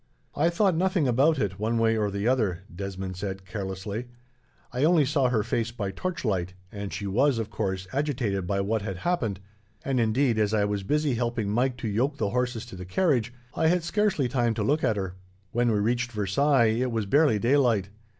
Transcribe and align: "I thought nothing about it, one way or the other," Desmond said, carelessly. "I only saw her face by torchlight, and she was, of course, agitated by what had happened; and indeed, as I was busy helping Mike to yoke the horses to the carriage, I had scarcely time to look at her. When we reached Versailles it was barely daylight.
"I 0.35 0.49
thought 0.49 0.73
nothing 0.75 1.07
about 1.07 1.37
it, 1.37 1.59
one 1.59 1.77
way 1.77 1.95
or 1.95 2.09
the 2.09 2.27
other," 2.27 2.63
Desmond 2.75 3.17
said, 3.17 3.45
carelessly. 3.45 4.07
"I 4.73 4.83
only 4.83 5.05
saw 5.05 5.29
her 5.29 5.43
face 5.43 5.69
by 5.69 5.91
torchlight, 5.91 6.55
and 6.71 6.91
she 6.91 7.05
was, 7.05 7.37
of 7.37 7.51
course, 7.51 7.87
agitated 7.93 8.47
by 8.47 8.61
what 8.61 8.81
had 8.81 8.97
happened; 8.97 9.39
and 9.85 9.99
indeed, 9.99 10.39
as 10.39 10.55
I 10.55 10.65
was 10.65 10.81
busy 10.81 11.13
helping 11.13 11.51
Mike 11.51 11.77
to 11.77 11.87
yoke 11.87 12.17
the 12.17 12.31
horses 12.31 12.65
to 12.65 12.75
the 12.75 12.83
carriage, 12.83 13.31
I 13.53 13.67
had 13.67 13.83
scarcely 13.83 14.27
time 14.27 14.55
to 14.55 14.63
look 14.63 14.83
at 14.83 14.97
her. 14.97 15.13
When 15.51 15.69
we 15.71 15.77
reached 15.77 16.11
Versailles 16.13 16.79
it 16.81 16.91
was 16.91 17.05
barely 17.05 17.37
daylight. 17.37 17.89